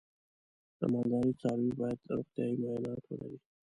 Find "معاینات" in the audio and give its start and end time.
2.61-3.01